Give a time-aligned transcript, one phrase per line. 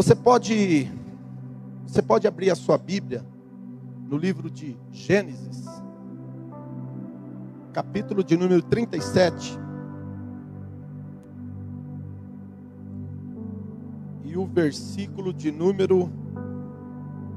[0.00, 0.90] Você pode
[1.86, 3.22] você pode abrir a sua Bíblia
[4.08, 5.66] no livro de Gênesis,
[7.70, 9.58] capítulo de número 37.
[14.24, 16.10] E o versículo de número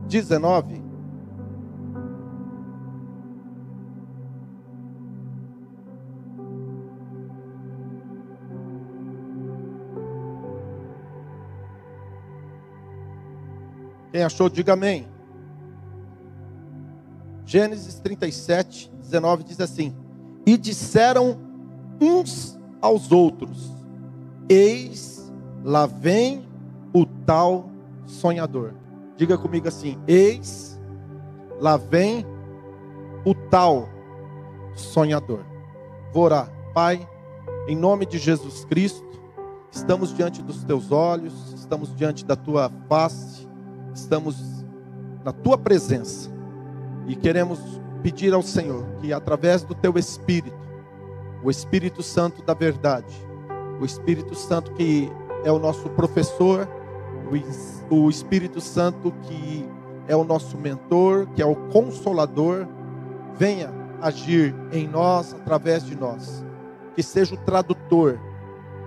[0.08, 0.82] 19.
[14.24, 15.08] Achou, diga amém.
[17.46, 19.96] Gênesis 37, 19 diz assim:
[20.46, 21.38] E disseram
[22.00, 23.72] uns aos outros:
[24.50, 25.32] Eis,
[25.64, 26.48] lá vem
[26.94, 27.70] o tal
[28.06, 28.74] sonhador.
[29.18, 30.80] Diga comigo assim: Eis,
[31.60, 32.26] lá vem
[33.26, 33.90] o tal
[34.76, 35.46] sonhador.
[36.14, 37.08] Vou orar, Pai,
[37.68, 39.20] em nome de Jesus Cristo,
[39.72, 43.43] estamos diante dos teus olhos, estamos diante da tua face
[43.94, 44.64] estamos
[45.24, 46.30] na tua presença
[47.08, 47.60] e queremos
[48.02, 50.58] pedir ao Senhor que através do teu Espírito,
[51.44, 53.14] o Espírito Santo da verdade,
[53.80, 55.12] o Espírito Santo que
[55.44, 56.68] é o nosso professor,
[57.90, 59.68] o Espírito Santo que
[60.08, 62.68] é o nosso mentor, que é o consolador,
[63.38, 66.46] venha agir em nós, através de nós.
[66.96, 68.20] Que seja o tradutor,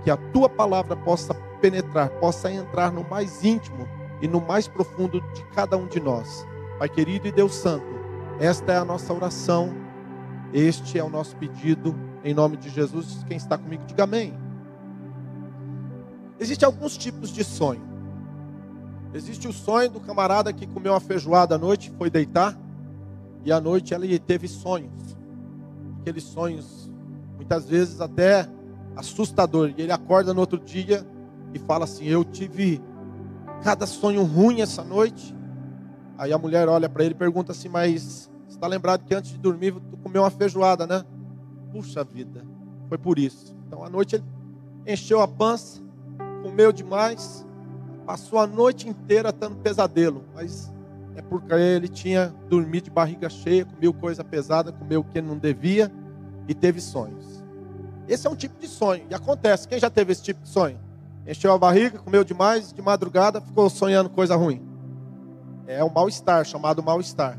[0.04, 3.88] que a tua palavra possa penetrar, possa entrar no mais íntimo
[4.20, 6.46] e no mais profundo de cada um de nós.
[6.78, 7.86] Pai querido e Deus Santo,
[8.38, 9.74] esta é a nossa oração,
[10.52, 13.24] este é o nosso pedido, em nome de Jesus.
[13.26, 14.34] Quem está comigo, diga amém.
[16.38, 17.82] Existem alguns tipos de sonho.
[19.14, 22.58] Existe o sonho do camarada que comeu uma feijoada à noite, foi deitar,
[23.44, 25.16] e à noite ele teve sonhos.
[26.00, 26.90] Aqueles sonhos,
[27.36, 28.48] muitas vezes até
[28.94, 29.72] assustador.
[29.76, 31.06] E ele acorda no outro dia
[31.54, 32.82] e fala assim: Eu tive
[33.62, 35.34] cada sonho ruim essa noite.
[36.18, 39.38] Aí a mulher olha para ele e pergunta assim: Mas está lembrado que antes de
[39.38, 41.04] dormir tu comeu uma feijoada, né?
[41.72, 42.44] Puxa vida,
[42.88, 43.54] foi por isso.
[43.66, 44.24] Então a noite ele
[44.86, 45.82] encheu a pança,
[46.42, 47.44] comeu demais,
[48.06, 50.72] passou a noite inteira tendo pesadelo, mas
[51.16, 55.36] é porque ele tinha dormido de barriga cheia, comeu coisa pesada, comeu o que não
[55.36, 55.90] devia
[56.46, 57.44] e teve sonhos.
[58.08, 59.66] Esse é um tipo de sonho e acontece.
[59.66, 60.78] Quem já teve esse tipo de sonho?
[61.26, 64.62] Encheu a barriga, comeu demais, de madrugada ficou sonhando coisa ruim.
[65.66, 67.38] É o mal-estar, chamado mal-estar.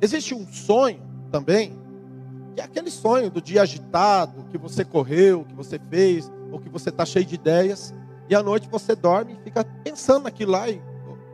[0.00, 1.78] Existe um sonho também,
[2.54, 6.68] que é aquele sonho do dia agitado, que você correu, que você fez, ou que
[6.68, 7.94] você está cheio de ideias,
[8.28, 10.80] e à noite você dorme e fica pensando naquilo lá, e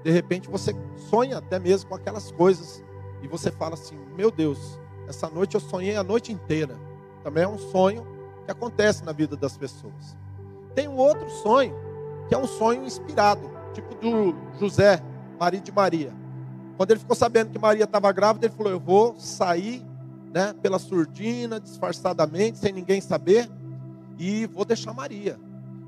[0.02, 0.74] de repente você
[1.08, 2.82] sonha até mesmo com aquelas coisas,
[3.22, 6.76] e você fala assim: Meu Deus, essa noite eu sonhei a noite inteira.
[7.22, 8.06] Também é um sonho
[8.44, 10.16] que acontece na vida das pessoas.
[10.74, 11.74] Tem um outro sonho,
[12.28, 15.02] que é um sonho inspirado, tipo do José,
[15.38, 16.12] marido de Maria.
[16.76, 19.84] Quando ele ficou sabendo que Maria estava grávida, ele falou: Eu vou sair
[20.32, 23.50] né, pela surdina, disfarçadamente, sem ninguém saber,
[24.18, 25.38] e vou deixar Maria.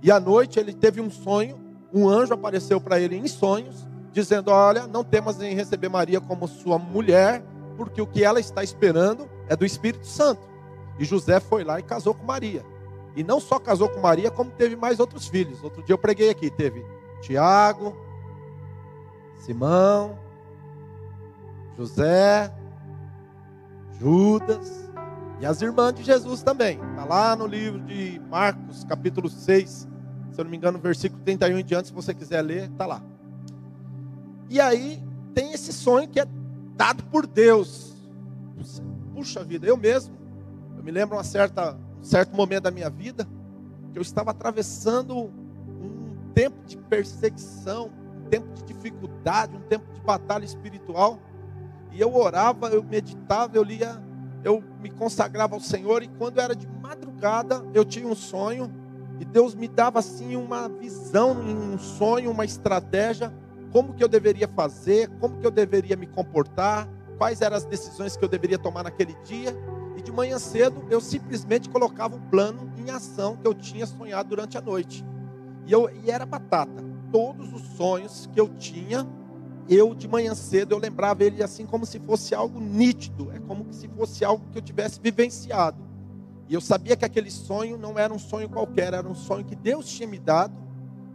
[0.03, 1.59] E à noite ele teve um sonho,
[1.93, 6.49] um anjo apareceu para ele em sonhos, dizendo: Olha, não temas em receber Maria como
[6.49, 7.43] sua mulher,
[7.76, 10.43] porque o que ela está esperando é do Espírito Santo.
[10.99, 12.64] E José foi lá e casou com Maria.
[13.14, 15.62] E não só casou com Maria, como teve mais outros filhos.
[15.62, 16.84] Outro dia eu preguei aqui, teve
[17.20, 17.96] Tiago,
[19.38, 20.18] Simão,
[21.76, 22.52] José,
[23.98, 24.90] Judas
[25.40, 26.80] e as irmãs de Jesus também.
[26.90, 29.68] Está lá no livro de Marcos, capítulo 6,
[30.32, 33.02] se eu não me engano, versículo 31 em diante, se você quiser ler, está lá.
[34.48, 35.02] E aí
[35.34, 36.26] tem esse sonho que é
[36.74, 37.92] dado por Deus.
[39.14, 40.14] Puxa vida, eu mesmo,
[40.76, 43.26] eu me lembro uma certa certo momento da minha vida,
[43.92, 50.00] que eu estava atravessando um tempo de perseguição, um tempo de dificuldade, um tempo de
[50.00, 51.20] batalha espiritual.
[51.92, 54.02] E eu orava, eu meditava, eu lia,
[54.42, 56.02] eu me consagrava ao Senhor.
[56.02, 58.72] E quando era de madrugada, eu tinha um sonho.
[59.20, 63.32] E Deus me dava assim uma visão, um sonho, uma estratégia,
[63.70, 66.88] como que eu deveria fazer, como que eu deveria me comportar,
[67.19, 69.54] quais eram as decisões que eu deveria tomar naquele dia
[70.02, 74.28] de manhã cedo eu simplesmente colocava o um plano em ação que eu tinha sonhado
[74.28, 75.04] durante a noite.
[75.66, 76.82] E, eu, e era batata.
[77.10, 79.06] Todos os sonhos que eu tinha,
[79.69, 83.72] eu de manhã cedo eu lembrava ele assim como se fosse algo nítido, é como
[83.72, 85.78] se fosse algo que eu tivesse vivenciado.
[86.49, 89.56] E eu sabia que aquele sonho não era um sonho qualquer, era um sonho que
[89.56, 90.54] Deus tinha me dado,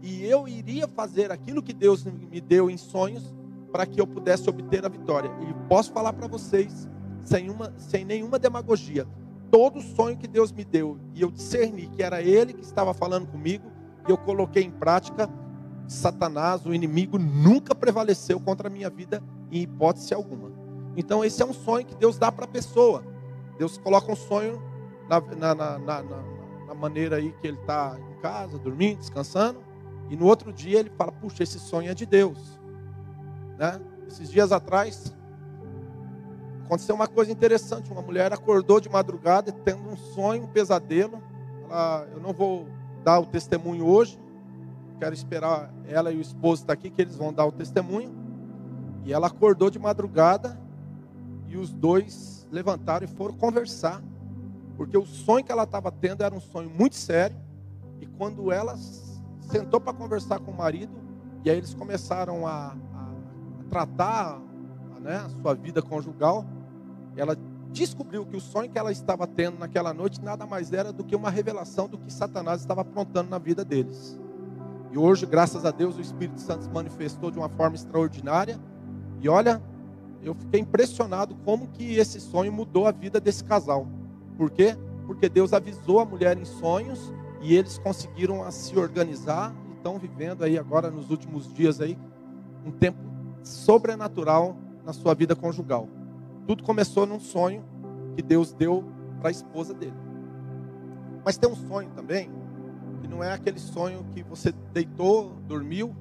[0.01, 3.35] e eu iria fazer aquilo que Deus me deu em sonhos
[3.71, 5.29] para que eu pudesse obter a vitória.
[5.41, 6.87] E posso falar para vocês
[7.27, 9.05] sem, uma, sem nenhuma demagogia.
[9.51, 13.27] Todo sonho que Deus me deu e eu discerni que era Ele que estava falando
[13.27, 13.69] comigo
[14.07, 15.29] e eu coloquei em prática,
[15.87, 19.21] Satanás, o inimigo, nunca prevaleceu contra a minha vida
[19.51, 20.51] em hipótese alguma.
[20.95, 23.03] Então, esse é um sonho que Deus dá para a pessoa.
[23.57, 24.61] Deus coloca um sonho
[25.09, 29.59] na, na, na, na, maneira aí que ele está em casa, dormindo, descansando.
[30.09, 32.59] E no outro dia ele fala: Puxa, esse sonho é de Deus.
[33.57, 33.79] Né?
[34.07, 35.15] Esses dias atrás,
[36.67, 37.91] aconteceu uma coisa interessante.
[37.91, 41.23] Uma mulher acordou de madrugada tendo um sonho, um pesadelo.
[41.69, 42.67] Ela, eu não vou
[43.03, 44.19] dar o testemunho hoje.
[44.99, 48.13] Quero esperar ela e o esposo estar aqui, que eles vão dar o testemunho.
[49.05, 50.59] E ela acordou de madrugada
[51.47, 54.03] e os dois levantaram e foram conversar.
[54.75, 57.37] Porque o sonho que ela estava tendo era um sonho muito sério.
[58.01, 58.75] E quando ela
[59.49, 60.91] sentou para conversar com o marido,
[61.45, 63.11] e aí eles começaram a, a,
[63.61, 64.41] a tratar
[64.99, 66.45] né, a sua vida conjugal,
[67.17, 67.37] ela
[67.71, 71.15] descobriu que o sonho que ela estava tendo naquela noite nada mais era do que
[71.15, 74.19] uma revelação do que Satanás estava aprontando na vida deles.
[74.91, 78.59] E hoje, graças a Deus, o Espírito Santo se manifestou de uma forma extraordinária.
[79.19, 79.61] E olha,
[80.23, 83.87] eu fiquei impressionado como que esse sonho mudou a vida desse casal.
[84.37, 84.77] Por quê?
[85.05, 90.43] Porque Deus avisou a mulher em sonhos e eles conseguiram se organizar e estão vivendo
[90.43, 91.97] aí agora nos últimos dias aí
[92.65, 92.99] um tempo
[93.43, 95.87] sobrenatural na sua vida conjugal.
[96.47, 97.63] Tudo começou num sonho
[98.15, 98.83] que Deus deu
[99.19, 99.93] para a esposa dele.
[101.23, 102.31] Mas tem um sonho também
[103.01, 105.95] que não é aquele sonho que você deitou, dormiu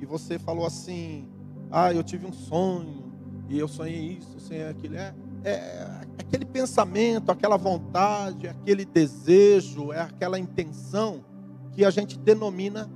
[0.00, 1.28] e você falou assim:
[1.70, 3.12] "Ah, eu tive um sonho
[3.48, 4.96] e eu sonhei isso, sonhei aquilo".
[4.96, 5.14] É,
[5.44, 11.24] é aquele pensamento, aquela vontade, aquele desejo, é aquela intenção
[11.72, 12.90] que a gente denomina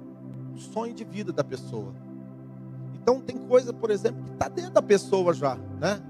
[0.64, 1.94] sonho de vida da pessoa.
[2.94, 6.00] Então tem coisa, por exemplo, que está dentro da pessoa já, né?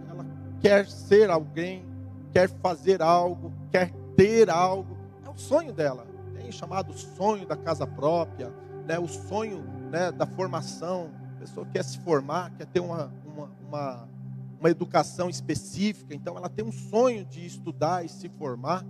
[0.65, 1.85] Quer ser alguém,
[2.33, 4.97] quer fazer algo, quer ter algo.
[5.23, 6.07] É o sonho dela.
[6.35, 8.51] Tem chamado sonho da casa própria,
[8.89, 8.99] né?
[8.99, 11.11] O sonho né, da formação.
[11.37, 14.09] A pessoa quer se formar, quer ter uma, uma, uma
[14.59, 18.83] uma educação específica, então ela tem um sonho de estudar e se formar.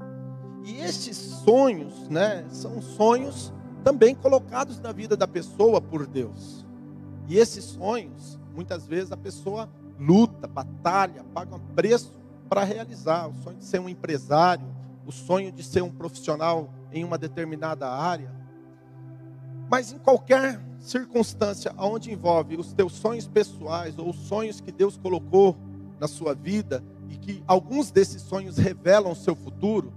[0.65, 6.65] E esses sonhos, né, são sonhos também colocados na vida da pessoa por Deus.
[7.27, 9.69] E esses sonhos, muitas vezes a pessoa
[9.99, 12.12] luta, batalha, paga um preço
[12.49, 13.29] para realizar.
[13.29, 14.67] O sonho de ser um empresário,
[15.06, 18.32] o sonho de ser um profissional em uma determinada área.
[19.69, 24.96] Mas em qualquer circunstância onde envolve os teus sonhos pessoais ou os sonhos que Deus
[24.96, 25.56] colocou
[25.99, 29.93] na sua vida e que alguns desses sonhos revelam o seu futuro,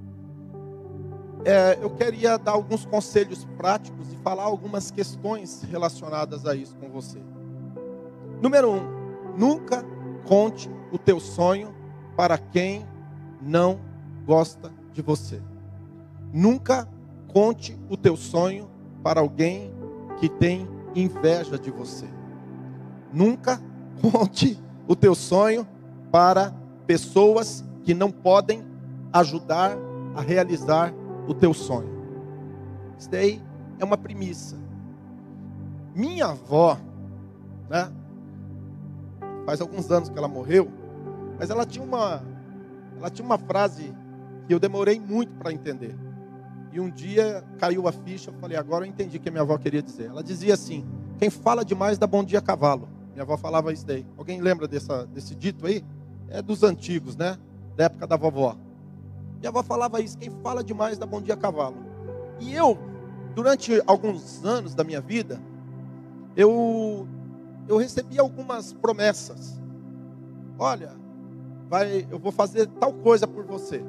[1.43, 6.89] é, eu queria dar alguns conselhos práticos e falar algumas questões relacionadas a isso com
[6.89, 7.19] você.
[8.41, 8.96] Número um,
[9.37, 9.85] nunca
[10.25, 11.73] conte o teu sonho
[12.15, 12.85] para quem
[13.41, 13.79] não
[14.25, 15.41] gosta de você.
[16.33, 16.87] Nunca
[17.27, 18.69] conte o teu sonho
[19.03, 19.71] para alguém
[20.19, 22.07] que tem inveja de você.
[23.13, 23.61] Nunca
[24.01, 25.67] conte o teu sonho
[26.11, 26.53] para
[26.85, 28.65] pessoas que não podem
[29.13, 29.77] ajudar
[30.15, 30.93] a realizar
[31.27, 31.89] o teu sonho.
[32.97, 33.41] Isso daí
[33.79, 34.57] é uma premissa.
[35.93, 36.77] Minha avó,
[37.69, 37.91] né?
[39.47, 40.69] Faz alguns anos que ela morreu,
[41.39, 42.21] mas ela tinha uma
[42.97, 43.95] ela tinha uma frase
[44.45, 45.95] que eu demorei muito para entender.
[46.73, 49.57] E um dia caiu a ficha, eu falei, agora eu entendi o que minha avó
[49.57, 50.09] queria dizer.
[50.09, 50.85] Ela dizia assim:
[51.17, 52.89] quem fala demais dá bom dia a cavalo.
[53.13, 54.05] Minha avó falava isso daí.
[54.17, 55.81] Alguém lembra dessa, desse dito aí?
[56.27, 57.37] É dos antigos, né?
[57.77, 58.53] Da época da vovó.
[59.39, 61.77] Minha avó falava isso: quem fala demais dá bom dia a cavalo.
[62.41, 62.77] E eu,
[63.33, 65.39] durante alguns anos da minha vida,
[66.35, 67.07] eu,
[67.67, 69.59] eu recebi algumas promessas.
[70.57, 70.95] Olha,
[71.69, 73.83] vai, eu vou fazer tal coisa por você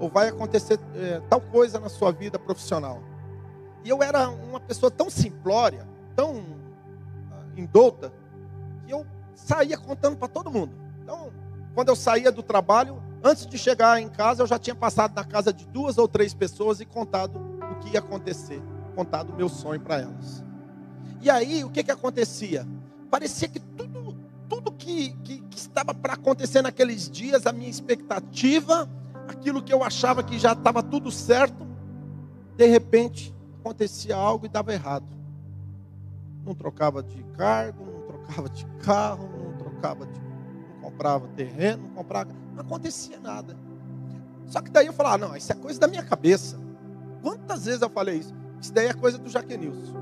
[0.00, 3.02] ou vai acontecer é, tal coisa na sua vida profissional.
[3.84, 5.86] E eu era uma pessoa tão simplória,
[6.16, 8.12] tão uh, indouta,
[8.86, 10.74] que eu saía contando para todo mundo.
[11.02, 11.30] Então,
[11.74, 15.24] quando eu saía do trabalho, antes de chegar em casa, eu já tinha passado na
[15.24, 17.38] casa de duas ou três pessoas e contado
[17.72, 18.60] o que ia acontecer,
[18.94, 20.42] contado o meu sonho para elas.
[21.20, 22.66] E aí, o que, que acontecia?
[23.10, 24.16] Parecia que tudo,
[24.48, 28.88] tudo que, que, que estava para acontecer naqueles dias, a minha expectativa,
[29.26, 31.66] aquilo que eu achava que já estava tudo certo,
[32.56, 35.06] de repente acontecia algo e dava errado.
[36.44, 40.20] Não trocava de cargo, não trocava de carro, não trocava de.
[40.20, 42.30] não comprava terreno, não comprava.
[42.54, 43.56] Não acontecia nada.
[44.46, 46.58] Só que daí eu falava, ah, não, isso é coisa da minha cabeça.
[47.22, 48.34] Quantas vezes eu falei isso?
[48.60, 49.94] Isso daí é coisa do Jaquenilson.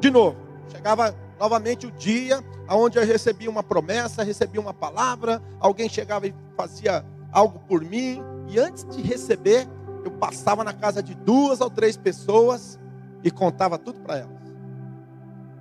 [0.00, 0.36] De novo,
[0.70, 6.34] chegava novamente o dia onde eu recebia uma promessa, recebia uma palavra, alguém chegava e
[6.54, 9.66] fazia algo por mim, e antes de receber,
[10.04, 12.78] eu passava na casa de duas ou três pessoas
[13.24, 14.40] e contava tudo para elas.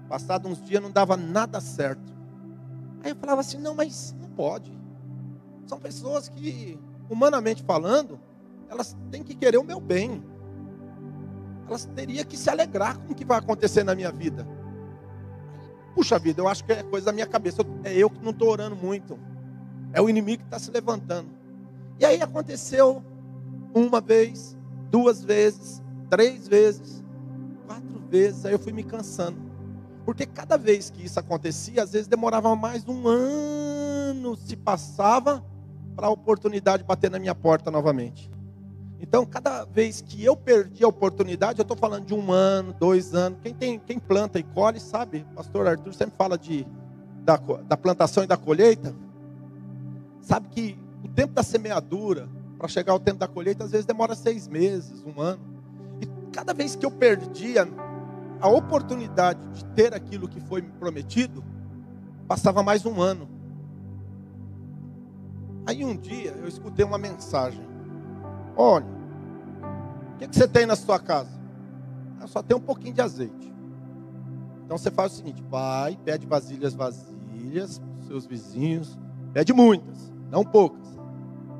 [0.09, 2.13] Passado uns dias não dava nada certo.
[3.03, 4.77] Aí eu falava assim: não, mas não pode.
[5.65, 8.19] São pessoas que, humanamente falando,
[8.69, 10.23] elas têm que querer o meu bem.
[11.67, 14.47] Elas teriam que se alegrar com o que vai acontecer na minha vida.
[15.99, 17.61] Puxa vida, eu acho que é coisa da minha cabeça.
[17.83, 19.19] É eu que não estou orando muito.
[19.91, 21.27] É o inimigo que está se levantando.
[21.99, 23.03] E aí aconteceu
[23.73, 24.57] uma vez,
[24.89, 27.03] duas vezes, três vezes,
[27.67, 28.45] quatro vezes.
[28.45, 29.37] Aí eu fui me cansando.
[30.05, 35.43] Porque cada vez que isso acontecia, às vezes demorava mais um ano, se passava
[35.97, 38.31] para a oportunidade bater na minha porta novamente.
[39.01, 43.15] Então, cada vez que eu perdi a oportunidade, eu estou falando de um ano, dois
[43.15, 43.39] anos.
[43.41, 46.67] Quem, tem, quem planta e colhe sabe, pastor Arthur sempre fala de,
[47.23, 48.93] da, da plantação e da colheita.
[50.21, 52.27] Sabe que o tempo da semeadura,
[52.57, 55.41] para chegar ao tempo da colheita, às vezes demora seis meses, um ano.
[56.01, 57.65] E cada vez que eu perdia
[58.41, 61.41] a oportunidade de ter aquilo que foi me prometido,
[62.27, 63.29] passava mais um ano.
[65.65, 67.68] Aí um dia eu escutei uma mensagem.
[68.61, 71.31] Olha, o que, que você tem na sua casa?
[72.19, 73.53] Eu só tenho um pouquinho de azeite.
[74.65, 76.91] Então você faz o seguinte: vai, pede vasilhas para
[78.05, 78.99] seus vizinhos,
[79.31, 80.85] pede muitas, não poucas.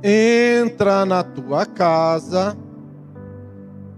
[0.03, 2.57] Entra na tua casa,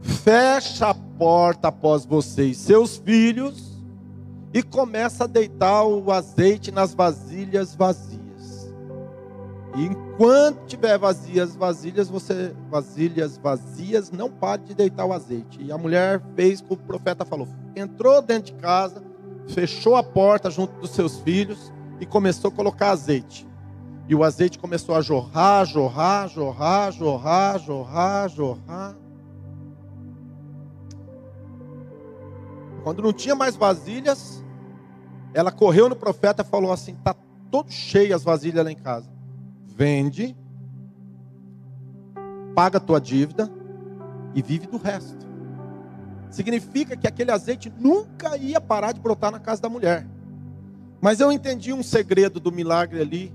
[0.02, 3.84] fecha a porta após você e seus filhos
[4.54, 8.21] e começa a deitar o azeite nas vasilhas vazias.
[9.76, 15.62] E enquanto tiver vazias vasilhas, você vasilhas vazias, não pare de deitar o azeite.
[15.62, 17.48] E a mulher fez o que o profeta falou.
[17.76, 19.02] Entrou dentro de casa,
[19.48, 23.48] fechou a porta junto dos seus filhos e começou a colocar azeite.
[24.10, 28.96] E o azeite começou a jorrar, jorrar, jorrar, jorrar, jorrar, jorrar.
[32.84, 34.44] Quando não tinha mais vasilhas,
[35.34, 37.16] ela correu no profeta e falou assim: está
[37.50, 39.21] todo cheio as vasilhas lá em casa.
[39.82, 40.38] Vende,
[42.54, 43.52] paga a tua dívida
[44.36, 45.26] e vive do resto.
[46.30, 50.06] Significa que aquele azeite nunca ia parar de brotar na casa da mulher.
[51.02, 53.34] Mas eu entendi um segredo do milagre ali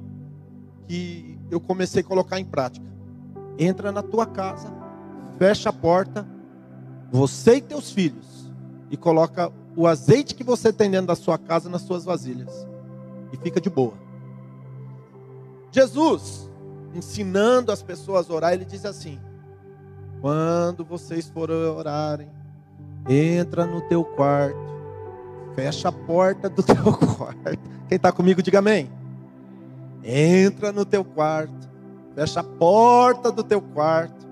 [0.86, 2.86] que eu comecei a colocar em prática.
[3.58, 4.72] Entra na tua casa,
[5.40, 6.24] fecha a porta,
[7.10, 8.52] você e teus filhos
[8.88, 12.68] e coloca o azeite que você tem dentro da sua casa nas suas vasilhas.
[13.32, 14.05] E fica de boa.
[15.76, 16.50] Jesus,
[16.94, 19.18] ensinando as pessoas a orar, ele diz assim:
[20.20, 22.28] Quando vocês forem orarem,
[23.08, 24.56] entra no teu quarto,
[25.54, 26.76] fecha a porta do teu
[27.16, 27.58] quarto.
[27.88, 28.90] Quem está comigo, diga amém.
[30.02, 31.68] Entra no teu quarto,
[32.14, 34.26] fecha a porta do teu quarto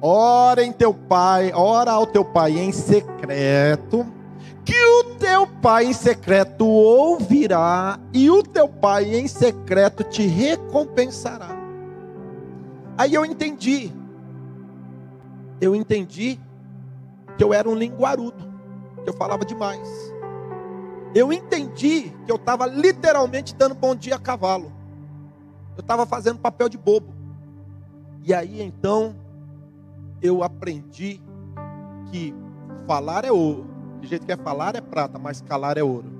[0.00, 4.06] Ora em teu pai, ora ao teu pai em secreto,
[4.68, 11.48] que o teu pai em secreto ouvirá, e o teu pai em secreto te recompensará.
[12.98, 13.90] Aí eu entendi,
[15.58, 16.38] eu entendi
[17.38, 18.44] que eu era um linguarudo,
[19.02, 19.88] que eu falava demais.
[21.14, 24.70] Eu entendi que eu estava literalmente dando bom dia a cavalo.
[25.78, 27.14] Eu estava fazendo papel de bobo.
[28.22, 29.16] E aí então
[30.20, 31.22] eu aprendi
[32.10, 32.34] que
[32.86, 33.77] falar é ouro.
[34.00, 36.10] De jeito que é falar é prata, mas calar é ouro.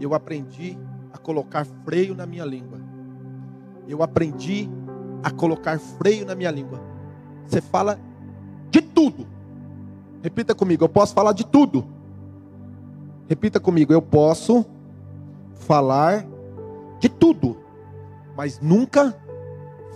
[0.00, 0.78] Eu aprendi
[1.12, 2.78] a colocar freio na minha língua.
[3.88, 4.68] Eu aprendi
[5.22, 6.80] a colocar freio na minha língua.
[7.46, 7.98] Você fala
[8.70, 9.26] de tudo.
[10.22, 11.86] Repita comigo, eu posso falar de tudo.
[13.28, 14.64] Repita comigo, eu posso
[15.54, 16.26] falar
[16.98, 17.56] de tudo,
[18.36, 19.14] mas nunca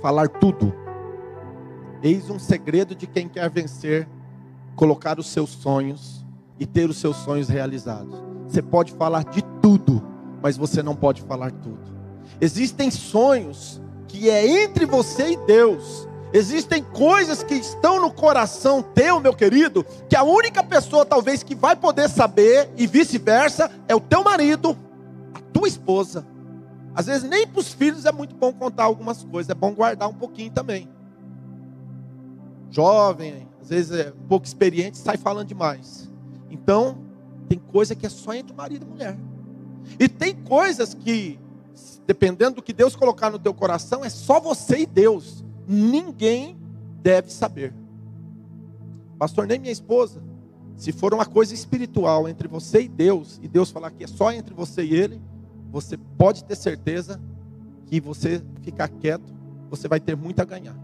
[0.01, 0.73] falar tudo.
[2.03, 4.09] Eis um segredo de quem quer vencer:
[4.77, 6.23] colocar os seus sonhos
[6.59, 8.15] e ter os seus sonhos realizados.
[8.47, 10.03] Você pode falar de tudo,
[10.43, 11.81] mas você não pode falar tudo.
[12.41, 16.09] Existem sonhos que é entre você e Deus.
[16.33, 21.55] Existem coisas que estão no coração teu, meu querido, que a única pessoa talvez que
[21.55, 24.77] vai poder saber e vice-versa é o teu marido,
[25.35, 26.27] a tua esposa.
[26.95, 30.09] Às vezes nem para os filhos é muito bom contar algumas coisas, é bom guardar
[30.09, 30.89] um pouquinho também
[32.73, 36.11] jovem, às vezes é pouco experiente, sai falando demais.
[36.53, 36.99] Então,
[37.49, 39.19] tem coisa que é só entre marido e mulher.
[39.99, 41.41] E tem coisas que,
[42.07, 45.43] dependendo do que Deus colocar no teu coração, é só você e Deus.
[45.67, 46.59] Ninguém
[47.03, 47.73] deve saber.
[49.19, 50.23] Pastor, nem minha esposa.
[50.77, 54.31] Se for uma coisa espiritual entre você e Deus, e Deus falar que é só
[54.31, 55.21] entre você e Ele,
[55.71, 57.19] você pode ter certeza
[57.87, 59.33] que você ficar quieto,
[59.71, 60.77] você vai ter muito a ganhar.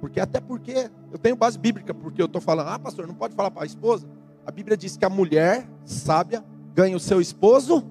[0.00, 3.34] Porque até porque eu tenho base bíblica, porque eu estou falando, ah, pastor, não pode
[3.34, 4.08] falar para a esposa.
[4.46, 7.84] A Bíblia diz que a mulher sábia ganha o seu esposo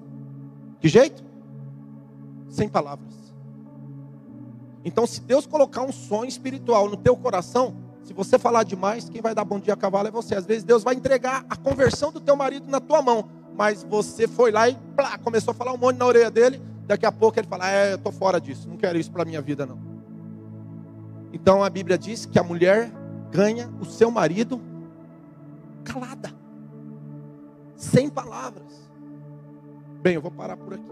[0.80, 1.24] Que jeito?
[2.48, 3.12] Sem palavras.
[4.84, 9.22] Então, se Deus colocar um sonho espiritual no teu coração, se você falar demais, quem
[9.22, 10.34] vai dar bom dia a cavalo é você.
[10.34, 13.24] Às vezes Deus vai entregar a conversão do teu marido na tua mão,
[13.56, 16.60] mas você foi lá e plá, começou a falar um monte na orelha dele.
[16.86, 19.40] Daqui a pouco ele fala: É, eu estou fora disso, não quero isso para minha
[19.40, 19.78] vida não.
[21.32, 22.92] Então a Bíblia diz que a mulher
[23.30, 24.60] ganha o seu marido
[25.82, 26.30] calada,
[27.84, 28.90] sem palavras.
[30.00, 30.90] Bem, eu vou parar por aqui.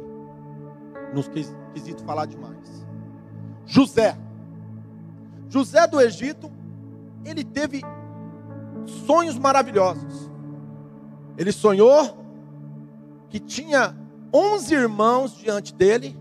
[1.14, 2.87] Nos quesito falar demais.
[3.66, 4.16] José.
[5.49, 6.50] José do Egito,
[7.25, 7.82] ele teve
[9.06, 10.30] sonhos maravilhosos.
[11.37, 12.18] Ele sonhou
[13.28, 13.96] que tinha
[14.32, 16.16] 11 irmãos diante dele,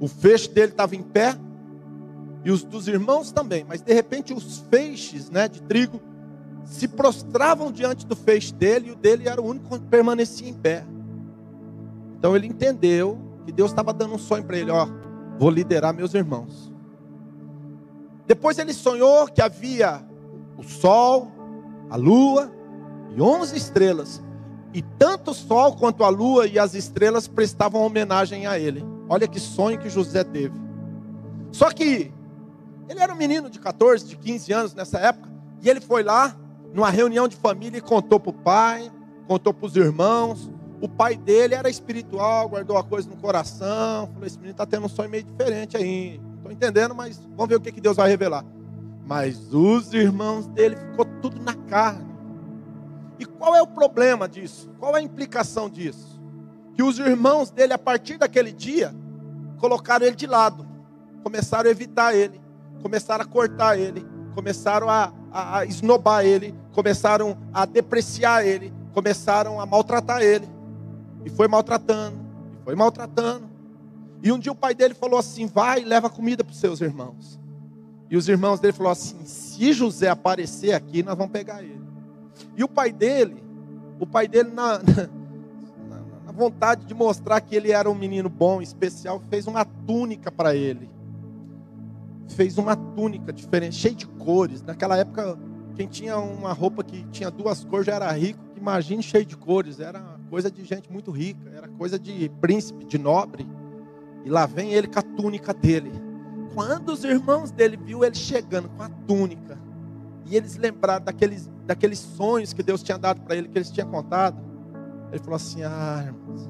[0.00, 1.36] o feixe dele estava em pé,
[2.44, 6.00] e os dos irmãos também, mas de repente os feixes né, de trigo
[6.66, 10.54] se prostravam diante do feixe dele, e o dele era o único que permanecia em
[10.54, 10.84] pé.
[12.18, 14.88] Então ele entendeu que Deus estava dando um sonho para ele: ó,
[15.38, 16.72] vou liderar meus irmãos.
[18.26, 20.04] Depois ele sonhou que havia
[20.58, 21.30] o sol,
[21.88, 22.52] a lua
[23.14, 24.22] e onze estrelas.
[24.74, 28.84] E tanto o sol quanto a lua e as estrelas prestavam homenagem a ele.
[29.08, 30.60] Olha que sonho que José teve.
[31.52, 32.12] Só que
[32.88, 35.30] ele era um menino de 14, de 15 anos nessa época,
[35.62, 36.36] e ele foi lá
[36.76, 38.92] numa reunião de família e contou para o pai,
[39.26, 40.50] contou para os irmãos.
[40.78, 44.08] O pai dele era espiritual, guardou a coisa no coração.
[44.12, 46.20] Falou: Esse menino está tendo um sonho meio diferente aí.
[46.20, 48.44] Não estou entendendo, mas vamos ver o que, que Deus vai revelar.
[49.06, 52.14] Mas os irmãos dele ficou tudo na carne.
[53.18, 54.70] E qual é o problema disso?
[54.78, 56.20] Qual é a implicação disso?
[56.74, 58.94] Que os irmãos dele, a partir daquele dia,
[59.56, 60.68] colocaram ele de lado,
[61.22, 62.38] começaram a evitar ele,
[62.82, 64.04] começaram a cortar ele,
[64.34, 70.46] começaram a, a, a esnobar ele, começaram a depreciar ele, começaram a maltratar ele.
[71.24, 72.18] E foi maltratando,
[72.52, 73.48] e foi maltratando.
[74.22, 77.40] E um dia o pai dele falou assim: vai, leva comida para os seus irmãos.
[78.10, 81.80] E os irmãos dele falaram assim: se José aparecer aqui, nós vamos pegar ele.
[82.54, 83.42] E o pai dele,
[83.98, 84.78] o pai dele, na,
[85.88, 90.30] na, na vontade de mostrar que ele era um menino bom, especial, fez uma túnica
[90.30, 90.90] para ele.
[92.28, 94.60] Fez uma túnica diferente, cheia de cores.
[94.62, 95.38] Naquela época,
[95.76, 98.40] quem tinha uma roupa que tinha duas cores já era rico.
[98.56, 102.96] Imagine cheio de cores, era coisa de gente muito rica, era coisa de príncipe, de
[102.96, 103.46] nobre.
[104.24, 105.92] E lá vem ele com a túnica dele.
[106.54, 109.58] Quando os irmãos dele viu ele chegando com a túnica,
[110.24, 113.88] e eles lembraram daqueles, daqueles sonhos que Deus tinha dado para ele, que eles tinham
[113.90, 114.42] contado,
[115.12, 116.48] ele falou assim: Ah, irmãos,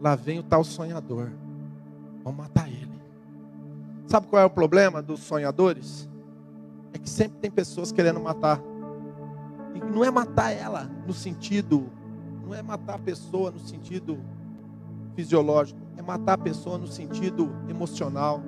[0.00, 1.32] lá vem o tal sonhador,
[2.22, 2.94] vamos matar ele.
[4.06, 6.08] Sabe qual é o problema dos sonhadores?
[6.94, 8.58] É que sempre tem pessoas querendo matar.
[9.74, 11.90] E não é matar ela no sentido,
[12.42, 14.18] não é matar a pessoa no sentido
[15.14, 18.42] fisiológico, é matar a pessoa no sentido emocional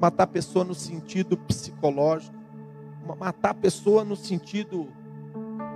[0.00, 2.34] matar a pessoa no sentido psicológico,
[3.18, 4.88] matar a pessoa no sentido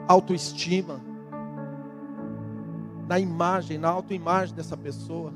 [0.08, 1.00] autoestima,
[3.06, 5.32] na imagem, na autoimagem dessa pessoa.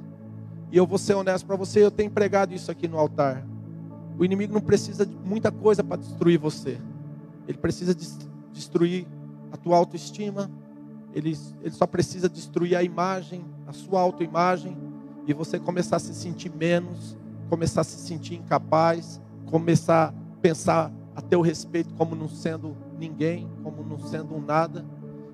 [0.73, 3.47] E eu vou ser honesto para você, eu tenho pregado isso aqui no altar.
[4.19, 6.79] O inimigo não precisa de muita coisa para destruir você.
[7.47, 7.95] Ele precisa
[8.53, 9.07] destruir
[9.53, 10.51] a tua autoestima.
[11.15, 14.77] Ele, ele só precisa destruir a imagem, a sua autoimagem,
[15.27, 17.17] e você começar a se sentir menos,
[17.49, 23.49] começar a se sentir incapaz, começar a pensar a teu respeito como não sendo ninguém,
[23.63, 24.85] como não sendo um nada.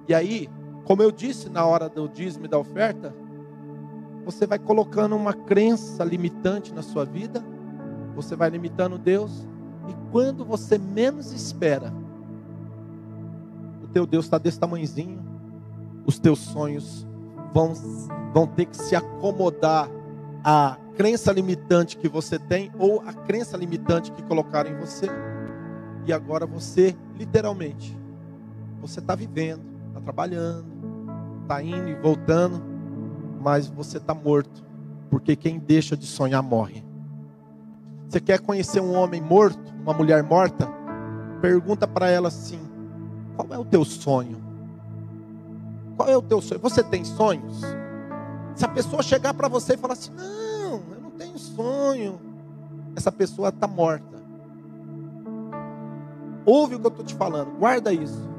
[0.08, 0.48] E aí,
[0.84, 3.14] como eu disse na hora do dízimo e da oferta,
[4.24, 7.44] você vai colocando uma crença limitante na sua vida,
[8.14, 9.46] você vai limitando Deus,
[9.88, 11.92] e quando você menos espera,
[13.82, 15.22] o teu Deus está desse tamanhozinho,
[16.06, 17.06] os teus sonhos
[17.52, 17.72] vão,
[18.32, 19.88] vão ter que se acomodar
[20.42, 25.06] a crença limitante que você tem ou a crença limitante que colocaram em você.
[26.06, 27.96] E agora você, literalmente,
[28.80, 30.66] você está vivendo, está trabalhando,
[31.42, 32.62] está indo e voltando,
[33.40, 34.62] mas você está morto,
[35.08, 36.84] porque quem deixa de sonhar morre.
[38.14, 40.68] Você quer conhecer um homem morto, uma mulher morta?
[41.40, 42.60] Pergunta para ela assim:
[43.34, 44.40] qual é o teu sonho?
[45.96, 46.60] Qual é o teu sonho?
[46.60, 47.60] Você tem sonhos?
[48.54, 52.20] Se a pessoa chegar para você e falar assim: Não, eu não tenho sonho,
[52.94, 54.16] essa pessoa está morta.
[56.46, 58.30] Ouve o que eu estou te falando, guarda isso.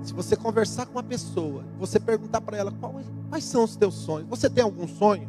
[0.00, 3.94] Se você conversar com uma pessoa, você perguntar para ela quais, quais são os teus
[3.94, 5.28] sonhos, você tem algum sonho?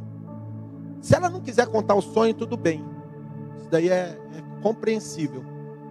[1.01, 2.85] Se ela não quiser contar o sonho, tudo bem,
[3.57, 5.43] isso daí é, é compreensível.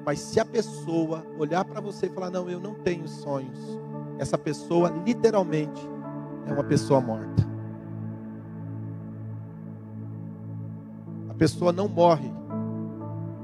[0.05, 3.59] Mas se a pessoa olhar para você e falar: Não, eu não tenho sonhos,
[4.18, 5.81] essa pessoa literalmente
[6.46, 7.44] é uma pessoa morta.
[11.29, 12.31] A pessoa não morre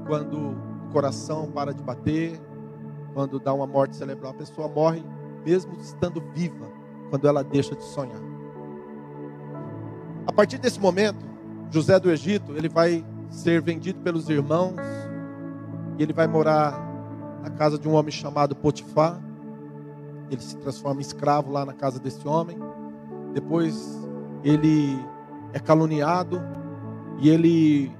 [0.07, 2.39] quando o coração para de bater,
[3.13, 4.31] quando dá uma morte cerebral.
[4.31, 5.03] A pessoa morre
[5.45, 6.67] mesmo estando viva,
[7.09, 8.21] quando ela deixa de sonhar.
[10.25, 11.25] A partir desse momento,
[11.69, 14.75] José do Egito, ele vai ser vendido pelos irmãos
[15.97, 16.73] e ele vai morar
[17.41, 19.19] na casa de um homem chamado Potifar.
[20.29, 22.57] Ele se transforma em escravo lá na casa desse homem.
[23.33, 23.99] Depois
[24.43, 24.99] ele
[25.53, 26.41] é caluniado
[27.19, 27.91] e ele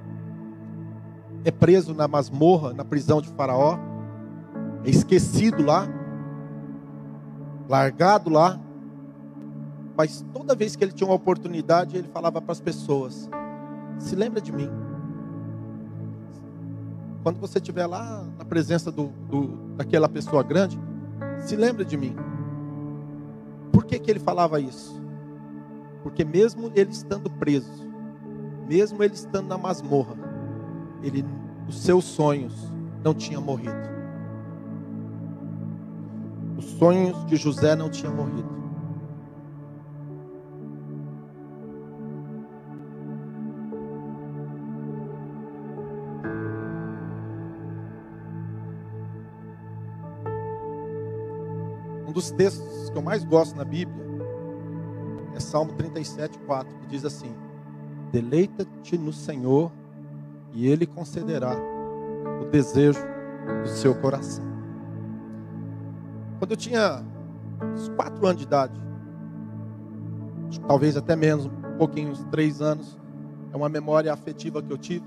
[1.44, 3.78] é preso na masmorra, na prisão de Faraó.
[4.84, 5.88] É esquecido lá,
[7.68, 8.60] largado lá.
[9.96, 13.28] Mas toda vez que ele tinha uma oportunidade, ele falava para as pessoas:
[13.98, 14.81] Se lembra de mim.
[17.22, 20.78] Quando você estiver lá na presença do, do, daquela pessoa grande,
[21.40, 22.16] se lembra de mim.
[23.70, 25.00] Por que, que ele falava isso?
[26.02, 27.88] Porque mesmo ele estando preso,
[28.68, 30.16] mesmo ele estando na masmorra,
[31.02, 31.24] ele,
[31.68, 32.54] os seus sonhos
[33.04, 33.92] não tinham morrido.
[36.56, 38.61] Os sonhos de José não tinham morrido.
[52.12, 54.04] Um dos textos que eu mais gosto na Bíblia
[55.34, 57.34] é Salmo 37, 4, que diz assim:
[58.12, 59.72] Deleita-te no Senhor
[60.52, 61.56] e Ele concederá
[62.38, 63.00] o desejo
[63.62, 64.44] do seu coração.
[66.38, 67.02] Quando eu tinha
[67.74, 68.78] uns quatro anos de idade,
[70.68, 73.00] talvez até menos, um pouquinho, uns três anos,
[73.54, 75.06] é uma memória afetiva que eu tive.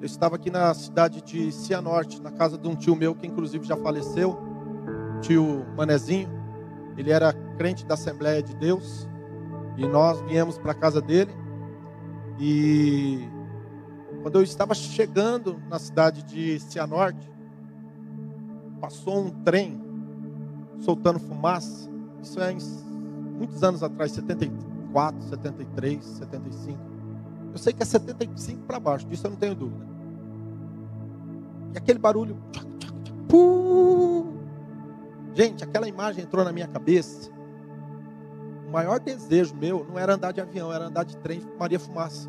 [0.00, 3.66] Eu estava aqui na cidade de Cianorte, na casa de um tio meu que inclusive
[3.66, 4.48] já faleceu
[5.20, 6.28] tio Manezinho,
[6.96, 9.08] ele era crente da Assembleia de Deus,
[9.76, 11.32] e nós viemos para a casa dele.
[12.38, 13.28] E
[14.22, 17.30] quando eu estava chegando na cidade de Cianorte,
[18.80, 19.80] passou um trem
[20.80, 21.88] soltando fumaça.
[22.22, 22.54] Isso é
[23.38, 26.78] muitos anos atrás, 74, 73, 75.
[27.52, 29.86] Eu sei que é 75 para baixo, disso eu não tenho dúvida.
[31.74, 32.36] E aquele barulho.
[32.52, 33.16] Tchac, tchac, tchac,
[35.40, 37.30] Gente, aquela imagem entrou na minha cabeça.
[38.68, 42.28] O maior desejo meu não era andar de avião, era andar de trem, Maria Fumaça.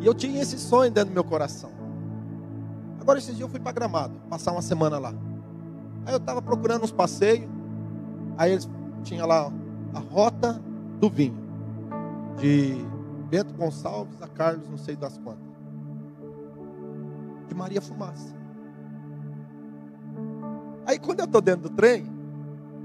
[0.00, 1.70] E eu tinha esse sonho dentro do meu coração.
[2.98, 5.12] Agora, esses dias eu fui para Gramado, passar uma semana lá.
[6.06, 7.46] Aí eu estava procurando uns passeios.
[8.38, 8.66] Aí eles
[9.02, 9.52] tinha lá
[9.92, 10.58] a rota
[10.98, 11.36] do vinho.
[12.38, 12.74] De
[13.28, 15.44] Bento Gonçalves a Carlos, não sei das quantas.
[17.48, 18.37] De Maria Fumaça.
[20.88, 22.10] Aí quando eu estou dentro do trem,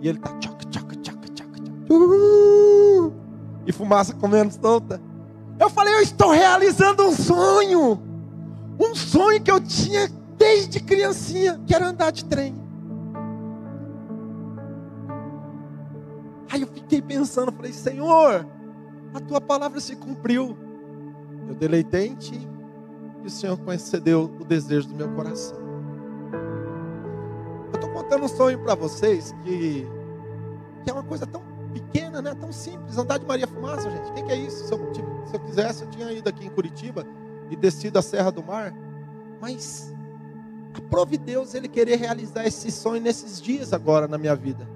[0.02, 3.14] e ele está tchoc, tchoc, tchoc, tchoc, tchoc,
[3.66, 5.02] e fumaça comendo solta.
[5.58, 7.98] Eu falei, eu estou realizando um sonho.
[8.78, 12.54] Um sonho que eu tinha desde criancinha, que era andar de trem.
[16.52, 18.46] Aí eu fiquei pensando, falei, Senhor,
[19.14, 20.58] a tua palavra se cumpriu.
[21.48, 22.50] Eu deleitei em ti,
[23.24, 25.63] e o Senhor concedeu o desejo do meu coração
[28.14, 29.88] contando um sonho para vocês que,
[30.84, 31.42] que é uma coisa tão
[31.74, 32.36] pequena, né?
[32.36, 32.98] tão simples.
[32.98, 34.10] Andar de Maria Fumaça, gente.
[34.10, 34.68] O que, que, é isso?
[34.68, 34.94] Se eu,
[35.26, 37.06] se eu quisesse, eu tinha ido aqui em Curitiba
[37.50, 38.74] e descido a Serra do Mar.
[39.42, 39.94] Mas
[40.74, 44.68] aprove Deus ele querer realizar esse sonho nesses dias agora na minha vida.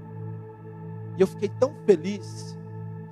[1.18, 2.58] E eu fiquei tão feliz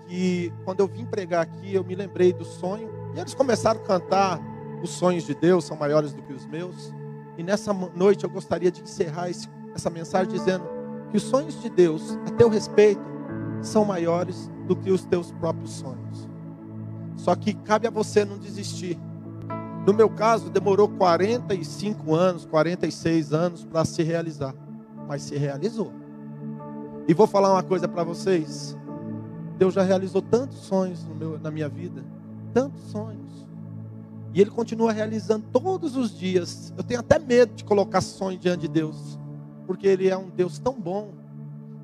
[0.07, 2.89] que quando eu vim pregar aqui, eu me lembrei do sonho.
[3.15, 4.39] E eles começaram a cantar:
[4.81, 6.93] Os sonhos de Deus são maiores do que os meus.
[7.37, 10.63] E nessa noite eu gostaria de encerrar esse essa mensagem dizendo
[11.11, 13.03] que os sonhos de Deus a teu respeito
[13.61, 16.29] são maiores do que os teus próprios sonhos.
[17.17, 18.97] Só que cabe a você não desistir.
[19.85, 24.55] No meu caso, demorou 45 anos, 46 anos para se realizar,
[25.07, 25.91] mas se realizou.
[27.07, 28.75] E vou falar uma coisa para vocês.
[29.57, 32.03] Deus já realizou tantos sonhos meu, na minha vida,
[32.53, 33.45] tantos sonhos.
[34.33, 36.73] E Ele continua realizando todos os dias.
[36.77, 39.17] Eu tenho até medo de colocar sonhos diante de Deus
[39.65, 41.13] porque Ele é um Deus tão bom,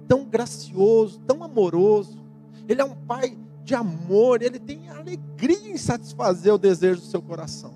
[0.08, 2.20] tão gracioso, tão amoroso.
[2.68, 7.22] Ele é um Pai de amor, Ele tem alegria em satisfazer o desejo do seu
[7.22, 7.74] coração.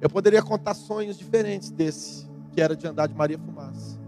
[0.00, 3.98] Eu poderia contar sonhos diferentes desse, que era de andar de Maria Fumaça.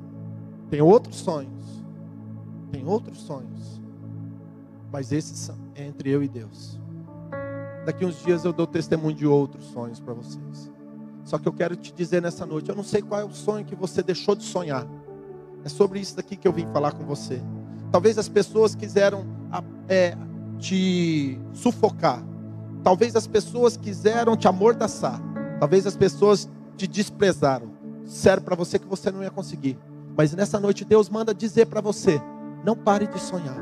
[0.69, 1.85] Tem outros sonhos,
[2.73, 3.81] tem outros sonhos,
[4.91, 6.81] mas esses são entre eu e Deus.
[7.87, 10.74] Daqui uns dias eu dou testemunho de outros sonhos para vocês.
[11.25, 13.65] Só que eu quero te dizer nessa noite, eu não sei qual é o sonho
[13.65, 14.87] que você deixou de sonhar.
[15.65, 17.41] É sobre isso daqui que eu vim falar com você.
[17.91, 19.25] Talvez as pessoas quiseram
[19.89, 20.17] é,
[20.59, 22.23] te sufocar,
[22.85, 25.19] Talvez as pessoas quiseram te amordaçar.
[25.59, 27.73] Talvez as pessoas te desprezaram.
[28.05, 29.79] Disseram para você que você não ia conseguir.
[30.15, 32.21] Mas nessa noite Deus manda dizer para você:
[32.63, 33.57] não pare de sonhar.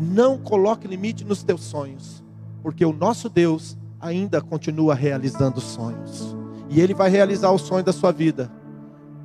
[0.00, 2.22] Não coloque limite nos teus sonhos,
[2.62, 6.36] porque o nosso Deus ainda continua realizando sonhos.
[6.68, 8.50] E ele vai realizar o sonho da sua vida.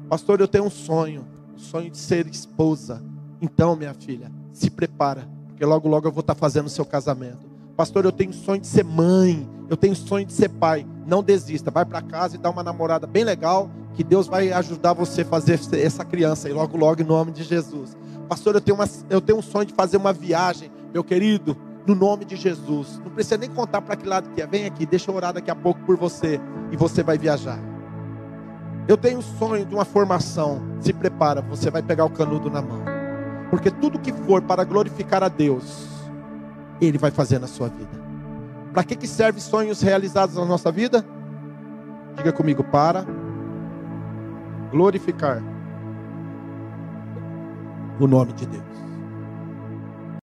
[0.10, 1.26] Pastor, eu tenho um sonho,
[1.56, 3.04] o sonho de ser esposa.
[3.42, 7.46] Então, minha filha, se prepara, porque logo logo eu vou estar fazendo o seu casamento.
[7.76, 10.86] Pastor, eu tenho sonho de ser mãe, eu tenho sonho de ser pai.
[11.06, 14.94] Não desista, vai para casa e dá uma namorada bem legal, que Deus vai ajudar
[14.94, 17.98] você a fazer essa criança e logo logo em nome de Jesus.
[18.30, 21.96] Pastor, eu tenho, uma, eu tenho um sonho de fazer uma viagem, meu querido, no
[21.96, 23.00] nome de Jesus.
[23.04, 24.48] Não precisa nem contar para que lado que é.
[24.48, 26.40] Vem aqui, deixa eu orar daqui a pouco por você
[26.72, 27.60] e você vai viajar.
[28.88, 30.62] Eu tenho um sonho de uma formação.
[30.80, 32.84] Se prepara, você vai pegar o canudo na mão.
[33.50, 35.88] Porque tudo que for para glorificar a Deus,
[36.82, 38.04] ele vai fazer na sua vida.
[38.74, 41.06] Para que, que serve sonhos realizados na nossa vida?
[42.16, 43.06] Diga comigo, para
[44.72, 45.42] glorificar
[48.00, 48.64] o nome de Deus.